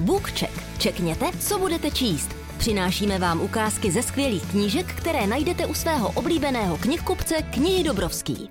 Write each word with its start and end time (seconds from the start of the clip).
BookCheck. 0.00 0.78
Čekněte, 0.78 1.26
co 1.48 1.58
budete 1.58 1.90
číst. 1.90 2.28
Přinášíme 2.58 3.18
vám 3.18 3.40
ukázky 3.40 3.90
ze 3.90 4.02
skvělých 4.02 4.50
knížek, 4.50 4.94
které 4.94 5.26
najdete 5.26 5.66
u 5.66 5.74
svého 5.74 6.12
oblíbeného 6.12 6.78
knihkupce 6.78 7.34
Knihy 7.34 7.84
Dobrovský. 7.84 8.50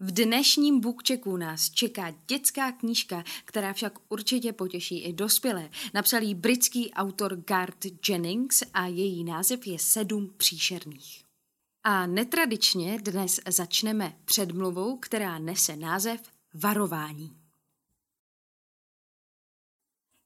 V 0.00 0.10
dnešním 0.10 0.80
bookchecku 0.80 1.36
nás 1.36 1.70
čeká 1.70 2.14
dětská 2.28 2.72
knížka, 2.72 3.24
která 3.44 3.72
však 3.72 3.92
určitě 4.08 4.52
potěší 4.52 5.02
i 5.02 5.12
dospělé. 5.12 5.70
Napsal 5.94 6.22
ji 6.22 6.34
britský 6.34 6.90
autor 6.92 7.36
Garth 7.36 8.08
Jennings 8.08 8.62
a 8.74 8.86
její 8.86 9.24
název 9.24 9.66
je 9.66 9.78
Sedm 9.78 10.34
příšerných. 10.36 11.24
A 11.84 12.06
netradičně 12.06 12.98
dnes 13.02 13.40
začneme 13.48 14.12
předmluvou, 14.24 14.96
která 14.96 15.38
nese 15.38 15.76
název 15.76 16.20
Varování. 16.54 17.41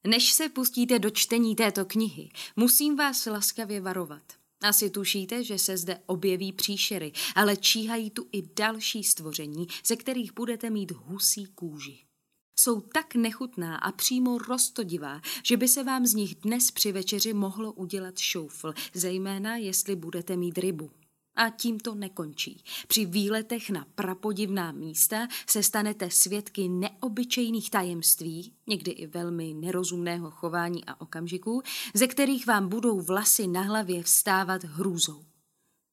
Než 0.06 0.32
se 0.32 0.48
pustíte 0.48 0.98
do 0.98 1.10
čtení 1.10 1.56
této 1.56 1.84
knihy, 1.84 2.28
musím 2.56 2.96
vás 2.96 3.26
laskavě 3.26 3.80
varovat. 3.80 4.22
Asi 4.62 4.90
tušíte, 4.90 5.44
že 5.44 5.58
se 5.58 5.76
zde 5.76 6.00
objeví 6.06 6.52
příšery, 6.52 7.12
ale 7.34 7.56
číhají 7.56 8.10
tu 8.10 8.28
i 8.32 8.42
další 8.56 9.04
stvoření, 9.04 9.66
ze 9.86 9.96
kterých 9.96 10.34
budete 10.34 10.70
mít 10.70 10.92
husí 10.92 11.46
kůži. 11.46 11.98
Jsou 12.58 12.80
tak 12.80 13.14
nechutná 13.14 13.76
a 13.76 13.92
přímo 13.92 14.38
rostodivá, 14.38 15.20
že 15.42 15.56
by 15.56 15.68
se 15.68 15.84
vám 15.84 16.06
z 16.06 16.14
nich 16.14 16.34
dnes 16.34 16.70
při 16.70 16.92
večeři 16.92 17.32
mohlo 17.32 17.72
udělat 17.72 18.18
šoufl, 18.18 18.72
zejména 18.94 19.56
jestli 19.56 19.96
budete 19.96 20.36
mít 20.36 20.58
rybu. 20.58 20.90
A 21.36 21.50
tím 21.50 21.80
to 21.80 21.94
nekončí. 21.94 22.64
Při 22.88 23.06
výletech 23.06 23.70
na 23.70 23.86
prapodivná 23.94 24.72
místa 24.72 25.28
se 25.46 25.62
stanete 25.62 26.10
svědky 26.10 26.68
neobyčejných 26.68 27.70
tajemství, 27.70 28.52
někdy 28.66 28.90
i 28.90 29.06
velmi 29.06 29.54
nerozumného 29.54 30.30
chování 30.30 30.84
a 30.84 31.00
okamžiků, 31.00 31.62
ze 31.94 32.06
kterých 32.06 32.46
vám 32.46 32.68
budou 32.68 33.00
vlasy 33.00 33.46
na 33.46 33.60
hlavě 33.60 34.02
vstávat 34.02 34.64
hrůzou. 34.64 35.24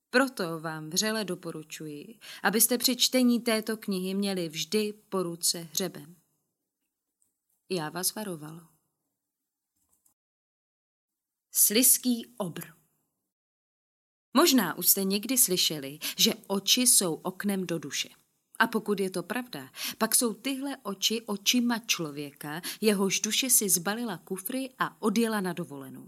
Proto 0.09 0.59
vám 0.59 0.89
vřele 0.89 1.25
doporučuji, 1.25 2.19
abyste 2.43 2.77
při 2.77 2.95
čtení 2.95 3.39
této 3.39 3.77
knihy 3.77 4.13
měli 4.13 4.49
vždy 4.49 4.93
po 5.09 5.23
ruce 5.23 5.67
hřeben. 5.71 6.15
Já 7.69 7.89
vás 7.89 8.15
varoval. 8.15 8.67
Sliský 11.51 12.33
obr. 12.37 12.82
Možná 14.33 14.77
už 14.77 14.87
jste 14.87 15.03
někdy 15.03 15.37
slyšeli, 15.37 15.99
že 16.17 16.33
oči 16.47 16.81
jsou 16.81 17.13
oknem 17.13 17.65
do 17.65 17.79
duše. 17.79 18.09
A 18.59 18.67
pokud 18.67 18.99
je 18.99 19.09
to 19.09 19.23
pravda, 19.23 19.69
pak 19.97 20.15
jsou 20.15 20.33
tyhle 20.33 20.77
oči 20.83 21.21
očima 21.21 21.79
člověka, 21.79 22.61
jehož 22.81 23.19
duše 23.19 23.49
si 23.49 23.69
zbalila 23.69 24.17
kufry 24.17 24.69
a 24.79 25.01
odjela 25.01 25.41
na 25.41 25.53
dovolenou. 25.53 26.07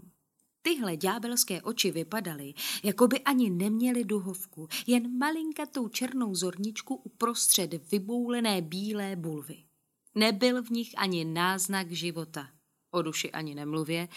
Tyhle 0.62 0.96
ďábelské 0.96 1.62
oči 1.62 1.90
vypadaly, 1.90 2.54
jako 2.82 3.08
by 3.08 3.20
ani 3.20 3.50
neměly 3.50 4.04
duhovku, 4.04 4.68
jen 4.86 5.18
malinkatou 5.18 5.88
černou 5.88 6.34
zorničku 6.34 6.94
uprostřed 6.94 7.90
vyboulené 7.92 8.62
bílé 8.62 9.16
bulvy. 9.16 9.62
Nebyl 10.14 10.62
v 10.62 10.70
nich 10.70 10.94
ani 10.96 11.24
náznak 11.24 11.90
života, 11.90 12.48
o 12.90 13.02
duši 13.02 13.32
ani 13.32 13.54
nemluvě, 13.54 14.08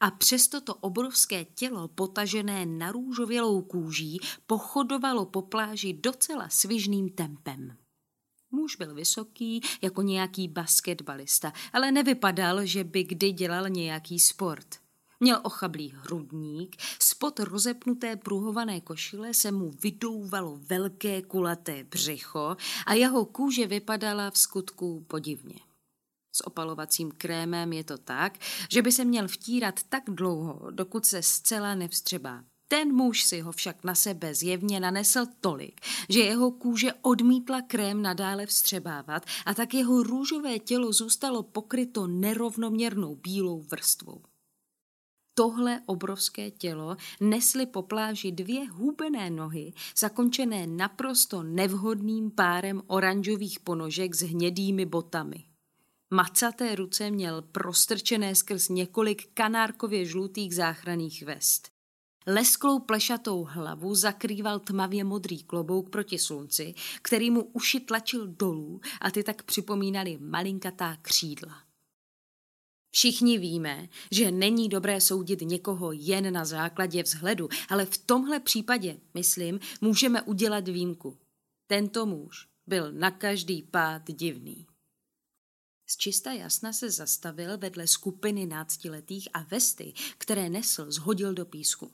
a 0.00 0.10
přesto 0.10 0.60
to 0.60 0.74
obrovské 0.74 1.44
tělo, 1.44 1.88
potažené 1.88 2.66
narůžovělou 2.66 3.62
kůží, 3.62 4.20
pochodovalo 4.46 5.26
po 5.26 5.42
pláži 5.42 5.92
docela 5.92 6.48
svižným 6.48 7.08
tempem. 7.08 7.76
Muž 8.50 8.76
byl 8.76 8.94
vysoký, 8.94 9.60
jako 9.82 10.02
nějaký 10.02 10.48
basketbalista, 10.48 11.52
ale 11.72 11.92
nevypadal, 11.92 12.66
že 12.66 12.84
by 12.84 13.04
kdy 13.04 13.32
dělal 13.32 13.68
nějaký 13.68 14.18
sport. 14.18 14.76
Měl 15.20 15.40
ochablý 15.42 15.94
hrudník, 15.96 16.76
spod 16.98 17.40
rozepnuté 17.40 18.16
pruhované 18.16 18.80
košile 18.80 19.34
se 19.34 19.52
mu 19.52 19.70
vydouvalo 19.70 20.58
velké 20.62 21.22
kulaté 21.22 21.84
břicho 21.84 22.56
a 22.86 22.94
jeho 22.94 23.24
kůže 23.24 23.66
vypadala 23.66 24.30
v 24.30 24.38
skutku 24.38 25.04
podivně. 25.08 25.67
S 26.38 26.46
opalovacím 26.46 27.10
krémem 27.10 27.72
je 27.72 27.84
to 27.84 27.98
tak, 27.98 28.38
že 28.70 28.82
by 28.82 28.92
se 28.92 29.04
měl 29.04 29.28
vtírat 29.28 29.80
tak 29.88 30.04
dlouho, 30.06 30.70
dokud 30.70 31.06
se 31.06 31.22
zcela 31.22 31.74
nevstřebá. 31.74 32.44
Ten 32.68 32.94
muž 32.94 33.24
si 33.24 33.40
ho 33.40 33.52
však 33.52 33.84
na 33.84 33.94
sebe 33.94 34.34
zjevně 34.34 34.80
nanesl 34.80 35.26
tolik, 35.40 35.80
že 36.08 36.20
jeho 36.20 36.50
kůže 36.50 36.92
odmítla 37.02 37.62
krém 37.62 38.02
nadále 38.02 38.46
vstřebávat 38.46 39.26
a 39.46 39.54
tak 39.54 39.74
jeho 39.74 40.02
růžové 40.02 40.58
tělo 40.58 40.92
zůstalo 40.92 41.42
pokryto 41.42 42.06
nerovnoměrnou 42.06 43.14
bílou 43.14 43.60
vrstvou. 43.60 44.22
Tohle 45.34 45.80
obrovské 45.86 46.50
tělo 46.50 46.96
nesly 47.20 47.66
po 47.66 47.82
pláži 47.82 48.32
dvě 48.32 48.70
hubené 48.70 49.30
nohy, 49.30 49.72
zakončené 49.98 50.66
naprosto 50.66 51.42
nevhodným 51.42 52.30
párem 52.30 52.82
oranžových 52.86 53.60
ponožek 53.60 54.14
s 54.14 54.22
hnědými 54.22 54.86
botami. 54.86 55.44
Macaté 56.10 56.74
ruce 56.74 57.10
měl 57.10 57.42
prostrčené 57.42 58.34
skrz 58.34 58.68
několik 58.68 59.30
kanárkově 59.34 60.04
žlutých 60.04 60.54
záchranných 60.54 61.22
vest. 61.22 61.70
Lesklou 62.26 62.78
plešatou 62.78 63.44
hlavu 63.44 63.94
zakrýval 63.94 64.58
tmavě 64.58 65.04
modrý 65.04 65.42
klobouk 65.42 65.90
proti 65.90 66.18
slunci, 66.18 66.74
který 67.02 67.30
mu 67.30 67.42
uši 67.42 67.80
tlačil 67.80 68.26
dolů 68.26 68.80
a 69.00 69.10
ty 69.10 69.22
tak 69.22 69.42
připomínaly 69.42 70.18
malinkatá 70.20 70.96
křídla. 71.02 71.62
Všichni 72.90 73.38
víme, 73.38 73.88
že 74.12 74.30
není 74.30 74.68
dobré 74.68 75.00
soudit 75.00 75.40
někoho 75.40 75.92
jen 75.92 76.32
na 76.32 76.44
základě 76.44 77.02
vzhledu, 77.02 77.48
ale 77.68 77.86
v 77.86 77.98
tomhle 77.98 78.40
případě, 78.40 79.00
myslím, 79.14 79.60
můžeme 79.80 80.22
udělat 80.22 80.68
výjimku. 80.68 81.18
Tento 81.66 82.06
muž 82.06 82.48
byl 82.66 82.92
na 82.92 83.10
každý 83.10 83.62
pád 83.62 84.02
divný. 84.10 84.67
Z 85.90 85.96
čista 85.96 86.32
jasna 86.32 86.72
se 86.72 86.90
zastavil 86.90 87.58
vedle 87.58 87.86
skupiny 87.86 88.46
náctiletých 88.46 89.28
a 89.34 89.42
vesty, 89.42 89.92
které 90.18 90.48
nesl, 90.48 90.90
zhodil 90.90 91.34
do 91.34 91.44
písku. 91.44 91.92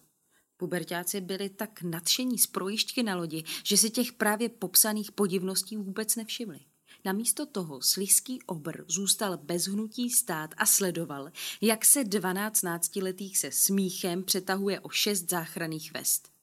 Pubertáci 0.56 1.20
byli 1.20 1.48
tak 1.48 1.82
nadšení 1.82 2.38
z 2.38 2.46
projišťky 2.46 3.02
na 3.02 3.16
lodi, 3.16 3.44
že 3.64 3.76
si 3.76 3.90
těch 3.90 4.12
právě 4.12 4.48
popsaných 4.48 5.12
podivností 5.12 5.76
vůbec 5.76 6.16
nevšimli. 6.16 6.60
Namísto 7.04 7.46
toho 7.46 7.82
slizký 7.82 8.42
obr 8.42 8.84
zůstal 8.88 9.36
bez 9.36 9.64
hnutí 9.64 10.10
stát 10.10 10.54
a 10.56 10.66
sledoval, 10.66 11.30
jak 11.60 11.84
se 11.84 12.04
dvanáct 12.04 12.62
náctiletých 12.62 13.38
se 13.38 13.50
smíchem 13.50 14.24
přetahuje 14.24 14.80
o 14.80 14.88
šest 14.88 15.30
záchranných 15.30 15.92
vest. 15.92 16.33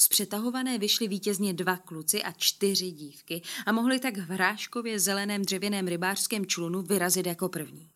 Z 0.00 0.08
přetahované 0.08 0.78
vyšly 0.78 1.08
vítězně 1.08 1.54
dva 1.54 1.76
kluci 1.76 2.22
a 2.22 2.32
čtyři 2.32 2.90
dívky 2.90 3.42
a 3.66 3.72
mohli 3.72 3.98
tak 3.98 4.16
v 4.16 4.30
hráškově 4.30 5.00
zeleném 5.00 5.42
dřevěném 5.42 5.86
rybářském 5.86 6.46
člunu 6.46 6.82
vyrazit 6.82 7.26
jako 7.26 7.48
první. 7.48 7.90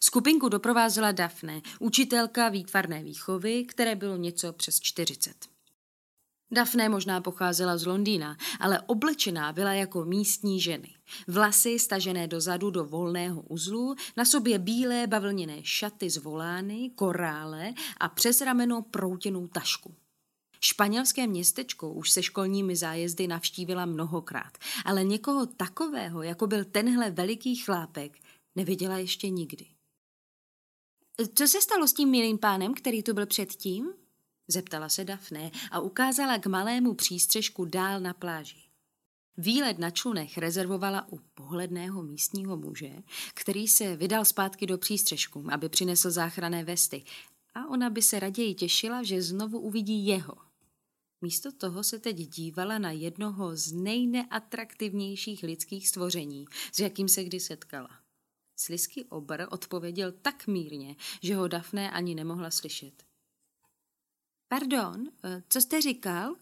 Skupinku 0.00 0.48
doprovázela 0.48 1.12
Dafne, 1.12 1.60
učitelka 1.78 2.48
výtvarné 2.48 3.02
výchovy, 3.02 3.64
které 3.64 3.96
bylo 3.96 4.16
něco 4.16 4.52
přes 4.52 4.80
40. 4.80 5.34
Dafne 6.50 6.88
možná 6.88 7.20
pocházela 7.20 7.76
z 7.76 7.86
Londýna, 7.86 8.36
ale 8.60 8.80
oblečená 8.80 9.52
byla 9.52 9.72
jako 9.72 10.04
místní 10.04 10.60
ženy. 10.60 10.94
Vlasy 11.28 11.78
stažené 11.78 12.26
dozadu 12.26 12.70
do 12.70 12.84
volného 12.84 13.42
uzlu, 13.42 13.94
na 14.16 14.24
sobě 14.24 14.58
bílé 14.58 15.06
bavlněné 15.06 15.58
šaty 15.62 16.10
z 16.10 16.16
volány, 16.16 16.90
korále 16.94 17.74
a 18.00 18.08
přes 18.08 18.40
rameno 18.40 18.82
proutěnou 18.82 19.46
tašku. 19.46 19.94
Španělské 20.64 21.26
městečko 21.26 21.92
už 21.92 22.10
se 22.10 22.22
školními 22.22 22.76
zájezdy 22.76 23.26
navštívila 23.26 23.86
mnohokrát, 23.86 24.58
ale 24.84 25.04
někoho 25.04 25.46
takového, 25.46 26.22
jako 26.22 26.46
byl 26.46 26.64
tenhle 26.64 27.10
veliký 27.10 27.56
chlápek, 27.56 28.18
neviděla 28.56 28.98
ještě 28.98 29.30
nikdy. 29.30 29.66
Co 31.34 31.48
se 31.48 31.60
stalo 31.60 31.88
s 31.88 31.92
tím 31.92 32.10
milým 32.10 32.38
pánem, 32.38 32.74
který 32.74 33.02
tu 33.02 33.14
byl 33.14 33.26
předtím? 33.26 33.92
Zeptala 34.48 34.88
se 34.88 35.04
Dafne 35.04 35.50
a 35.70 35.80
ukázala 35.80 36.38
k 36.38 36.46
malému 36.46 36.94
přístřežku 36.94 37.64
dál 37.64 38.00
na 38.00 38.14
pláži. 38.14 38.62
Výlet 39.36 39.78
na 39.78 39.90
člunech 39.90 40.38
rezervovala 40.38 41.06
u 41.12 41.20
pohledného 41.34 42.02
místního 42.02 42.56
muže, 42.56 42.92
který 43.34 43.68
se 43.68 43.96
vydal 43.96 44.24
zpátky 44.24 44.66
do 44.66 44.78
přístřežku, 44.78 45.44
aby 45.50 45.68
přinesl 45.68 46.10
záchranné 46.10 46.64
vesty 46.64 47.04
a 47.54 47.66
ona 47.66 47.90
by 47.90 48.02
se 48.02 48.20
raději 48.20 48.54
těšila, 48.54 49.02
že 49.02 49.22
znovu 49.22 49.58
uvidí 49.58 50.06
jeho. 50.06 50.43
Místo 51.24 51.52
toho 51.52 51.84
se 51.84 51.98
teď 51.98 52.16
dívala 52.16 52.78
na 52.78 52.90
jednoho 52.90 53.56
z 53.56 53.72
nejneatraktivnějších 53.72 55.42
lidských 55.42 55.88
stvoření, 55.88 56.44
s 56.72 56.78
jakým 56.78 57.08
se 57.08 57.24
kdy 57.24 57.40
setkala. 57.40 57.90
Slisky 58.56 59.04
obr 59.04 59.46
odpověděl 59.50 60.12
tak 60.12 60.46
mírně, 60.46 60.96
že 61.22 61.36
ho 61.36 61.48
Dafne 61.48 61.90
ani 61.90 62.14
nemohla 62.14 62.50
slyšet. 62.50 63.04
Pardon, 64.48 65.08
eh, 65.24 65.42
co 65.48 65.60
jste 65.60 65.80
říkal? 65.80 66.34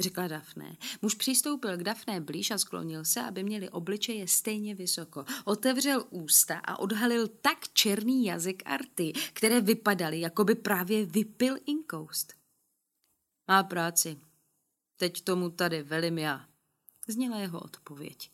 řekla 0.00 0.28
Dafne. 0.28 0.76
Muž 1.02 1.14
přistoupil 1.14 1.76
k 1.76 1.82
Dafne 1.82 2.20
blíž 2.20 2.50
a 2.50 2.58
sklonil 2.58 3.04
se, 3.04 3.20
aby 3.20 3.42
měli 3.42 3.70
obličeje 3.70 4.28
stejně 4.28 4.74
vysoko. 4.74 5.24
Otevřel 5.44 6.04
ústa 6.10 6.58
a 6.58 6.78
odhalil 6.78 7.28
tak 7.28 7.68
černý 7.72 8.24
jazyk 8.24 8.62
arty, 8.66 9.12
které 9.32 9.60
vypadaly, 9.60 10.20
jako 10.20 10.44
by 10.44 10.54
právě 10.54 11.06
vypil 11.06 11.56
inkoust. 11.66 12.43
Má 13.48 13.62
práci. 13.62 14.20
Teď 14.96 15.24
tomu 15.24 15.50
tady 15.50 15.82
velím 15.82 16.18
já, 16.18 16.48
zněla 17.08 17.38
jeho 17.38 17.60
odpověď. 17.60 18.30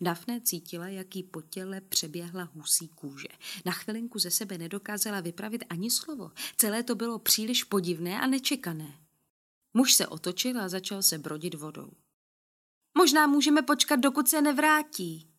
Dafne 0.00 0.40
cítila, 0.40 0.88
jak 0.88 1.16
jí 1.16 1.22
po 1.22 1.42
těle 1.42 1.80
přeběhla 1.80 2.48
husí 2.54 2.88
kůže. 2.88 3.28
Na 3.64 3.72
chvilinku 3.72 4.18
ze 4.18 4.30
sebe 4.30 4.58
nedokázala 4.58 5.20
vypravit 5.20 5.64
ani 5.70 5.90
slovo. 5.90 6.32
Celé 6.56 6.82
to 6.82 6.94
bylo 6.94 7.18
příliš 7.18 7.64
podivné 7.64 8.20
a 8.20 8.26
nečekané. 8.26 8.98
Muž 9.74 9.92
se 9.94 10.06
otočil 10.06 10.60
a 10.60 10.68
začal 10.68 11.02
se 11.02 11.18
brodit 11.18 11.54
vodou. 11.54 11.92
Možná 12.98 13.26
můžeme 13.26 13.62
počkat, 13.62 13.96
dokud 13.96 14.28
se 14.28 14.42
nevrátí, 14.42 15.31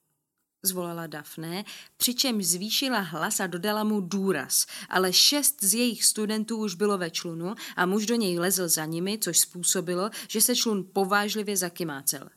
zvolala 0.63 1.07
Dafne, 1.07 1.65
přičemž 1.97 2.45
zvýšila 2.45 2.99
hlas 2.99 3.39
a 3.39 3.47
dodala 3.47 3.83
mu 3.83 4.01
důraz, 4.01 4.65
ale 4.89 5.13
šest 5.13 5.63
z 5.63 5.73
jejich 5.73 6.05
studentů 6.05 6.57
už 6.57 6.75
bylo 6.75 6.97
ve 6.97 7.09
člunu 7.09 7.55
a 7.75 7.85
muž 7.85 8.05
do 8.05 8.15
něj 8.15 8.39
lezl 8.39 8.67
za 8.67 8.85
nimi, 8.85 9.17
což 9.17 9.39
způsobilo, 9.39 10.09
že 10.27 10.41
se 10.41 10.55
člun 10.55 10.89
povážlivě 10.93 11.57
zakymácel. 11.57 12.29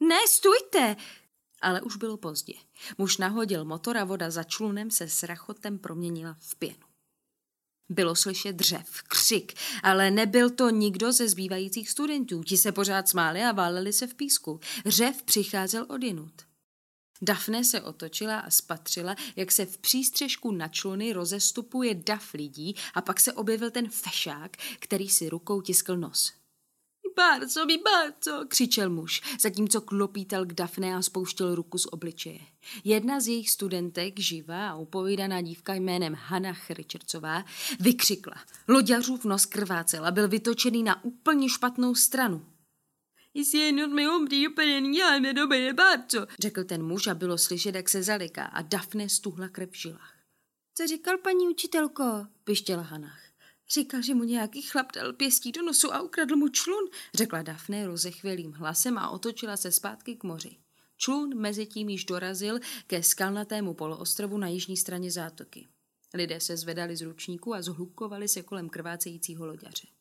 Ne, 0.00 0.18
stůjte, 0.28 0.96
ale 1.62 1.80
už 1.80 1.96
bylo 1.96 2.16
pozdě. 2.16 2.54
Muž 2.98 3.18
nahodil 3.18 3.64
motor 3.64 3.96
a 3.96 4.04
voda 4.04 4.30
za 4.30 4.44
člunem 4.44 4.90
se 4.90 5.08
s 5.08 5.22
rachotem 5.22 5.78
proměnila 5.78 6.36
v 6.40 6.56
pěnu. 6.56 6.88
Bylo 7.90 8.16
slyšet 8.16 8.56
dřev, 8.56 9.02
křik, 9.02 9.54
ale 9.82 10.10
nebyl 10.10 10.50
to 10.50 10.70
nikdo 10.70 11.12
ze 11.12 11.28
zbývajících 11.28 11.90
studentů. 11.90 12.42
Ti 12.42 12.56
se 12.56 12.72
pořád 12.72 13.08
smáli 13.08 13.42
a 13.42 13.52
váleli 13.52 13.92
se 13.92 14.06
v 14.06 14.14
písku. 14.14 14.60
Řev 14.86 15.22
přicházel 15.22 15.86
odinut. 15.88 16.47
Dafne 17.22 17.64
se 17.64 17.82
otočila 17.82 18.38
a 18.38 18.50
spatřila, 18.50 19.16
jak 19.36 19.52
se 19.52 19.66
v 19.66 19.78
přístřežku 19.78 20.52
na 20.52 20.68
čluny 20.68 21.12
rozestupuje 21.12 21.94
dav 21.94 22.34
lidí 22.34 22.76
a 22.94 23.02
pak 23.02 23.20
se 23.20 23.32
objevil 23.32 23.70
ten 23.70 23.88
fešák, 23.88 24.56
který 24.78 25.08
si 25.08 25.28
rukou 25.28 25.60
tiskl 25.60 25.96
nos. 25.96 26.32
Bardzo, 27.16 27.66
mi 27.66 27.78
bardzo, 27.78 28.44
křičel 28.48 28.90
muž, 28.90 29.22
zatímco 29.40 29.80
klopítal 29.80 30.46
k 30.46 30.52
Dafne 30.52 30.94
a 30.94 31.02
spouštěl 31.02 31.54
ruku 31.54 31.78
z 31.78 31.86
obličeje. 31.86 32.40
Jedna 32.84 33.20
z 33.20 33.28
jejich 33.28 33.50
studentek, 33.50 34.20
živá 34.20 34.70
a 34.70 34.76
upovídaná 34.76 35.40
dívka 35.40 35.74
jménem 35.74 36.14
Hanna 36.14 36.56
Richardsová, 36.70 37.44
vykřikla. 37.80 38.34
Loďařův 38.68 39.24
nos 39.24 39.46
krvácel 39.46 40.06
a 40.06 40.10
byl 40.10 40.28
vytočený 40.28 40.82
na 40.82 41.04
úplně 41.04 41.48
špatnou 41.48 41.94
stranu. 41.94 42.46
Jestli 43.34 43.58
jenom 43.58 43.94
mi 43.94 44.08
umří 44.08 44.48
úplně 44.48 44.92
děláme 44.92 45.34
dobré 45.34 45.72
bardzo, 45.72 46.26
řekl 46.40 46.64
ten 46.64 46.82
muž 46.82 47.06
a 47.06 47.14
bylo 47.14 47.38
slyšet, 47.38 47.74
jak 47.74 47.88
se 47.88 48.02
zaliká 48.02 48.44
a 48.44 48.62
Dafne 48.62 49.08
stuhla 49.08 49.48
krev 49.48 49.70
v 49.70 49.76
žilách. 49.76 50.14
Co 50.74 50.86
říkal 50.86 51.18
paní 51.18 51.48
učitelko? 51.48 52.26
pištěla 52.44 52.82
Hanach. 52.82 53.20
Říkal, 53.70 54.02
že 54.02 54.14
mu 54.14 54.24
nějaký 54.24 54.62
chlap 54.62 54.92
dal 54.92 55.12
pěstí 55.12 55.52
do 55.52 55.62
nosu 55.62 55.94
a 55.94 56.02
ukradl 56.02 56.36
mu 56.36 56.48
člun, 56.48 56.84
řekla 57.14 57.42
Dafne 57.42 57.86
rozechvělým 57.86 58.52
hlasem 58.52 58.98
a 58.98 59.10
otočila 59.10 59.56
se 59.56 59.72
zpátky 59.72 60.16
k 60.16 60.24
moři. 60.24 60.56
Člun 60.96 61.40
mezi 61.40 61.66
tím 61.66 61.88
již 61.88 62.04
dorazil 62.04 62.58
ke 62.86 63.02
skalnatému 63.02 63.74
poloostrovu 63.74 64.38
na 64.38 64.48
jižní 64.48 64.76
straně 64.76 65.10
zátoky. 65.10 65.68
Lidé 66.14 66.40
se 66.40 66.56
zvedali 66.56 66.96
z 66.96 67.02
ručníků 67.02 67.54
a 67.54 67.62
zhlukovali 67.62 68.28
se 68.28 68.42
kolem 68.42 68.68
krvácejícího 68.68 69.46
loďaře. 69.46 69.97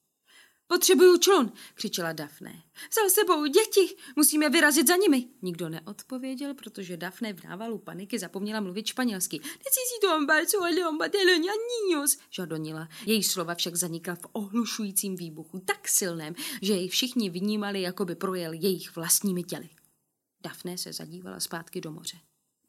Potřebuju 0.67 1.17
člun, 1.17 1.51
křičela 1.73 2.13
Dafne. 2.13 2.63
Vzal 2.91 3.09
sebou 3.09 3.45
děti, 3.45 3.95
musíme 4.15 4.49
vyrazit 4.49 4.87
za 4.87 4.95
nimi. 4.95 5.27
Nikdo 5.41 5.69
neodpověděl, 5.69 6.53
protože 6.53 6.97
Dafne 6.97 7.33
v 7.33 7.43
návalu 7.43 7.77
paniky 7.77 8.19
zapomněla 8.19 8.59
mluvit 8.59 8.87
španělsky. 8.87 9.39
Necesito 9.39 10.17
un 10.17 10.25
balso 10.25 10.63
a 10.63 10.69
leon 10.69 10.97
batelonia 10.97 11.53
niños, 11.53 12.17
žadonila. 12.29 12.89
Její 13.05 13.23
slova 13.23 13.55
však 13.55 13.75
zanikla 13.75 14.15
v 14.15 14.25
ohlušujícím 14.31 15.15
výbuchu, 15.15 15.59
tak 15.59 15.87
silném, 15.87 16.35
že 16.61 16.73
jej 16.73 16.87
všichni 16.87 17.29
vnímali, 17.29 17.81
jako 17.81 18.05
by 18.05 18.15
projel 18.15 18.53
jejich 18.53 18.95
vlastními 18.95 19.43
těly. 19.43 19.69
Dafne 20.43 20.77
se 20.77 20.93
zadívala 20.93 21.39
zpátky 21.39 21.81
do 21.81 21.91
moře. 21.91 22.17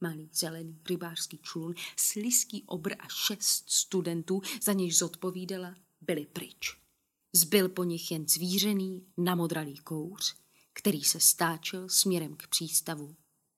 Malý 0.00 0.30
zelený 0.32 0.80
rybářský 0.88 1.38
člun, 1.38 1.74
sliský 1.96 2.64
obr 2.66 2.92
a 2.98 3.08
šest 3.08 3.70
studentů, 3.70 4.42
za 4.62 4.72
něž 4.72 4.98
zodpovídala, 4.98 5.74
byli 6.00 6.26
pryč. 6.26 6.87
Zbyl 7.32 7.68
po 7.68 7.84
nich 7.84 8.10
jen 8.10 8.28
zvířený, 8.28 9.06
namodralý 9.16 9.76
kouř, 9.76 10.34
který 10.72 11.04
se 11.04 11.20
stáčel 11.20 11.88
směrem 11.88 12.36
k 12.36 12.46
přístavu 12.46 13.16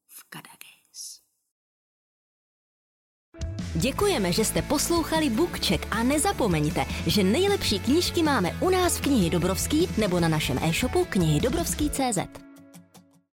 v 0.09 0.25
Kadages. 0.31 1.21
Děkujeme, 3.75 4.33
že 4.33 4.45
jste 4.45 4.63
poslouchali 4.63 5.31
Bookcheck 5.31 5.87
a 5.91 6.03
nezapomeňte, 6.03 6.85
že 7.07 7.25
nejlepší 7.25 7.81
knížky 7.81 8.23
máme 8.23 8.53
u 8.61 8.71
nás 8.71 8.99
v 8.99 9.01
knihy 9.01 9.31
Dobrovský 9.31 9.89
nebo 9.99 10.21
na 10.21 10.29
našem 10.29 10.59
e-shopu 10.59 11.05
knihy 11.05 11.41
Dobrovský.cz. 11.41 12.50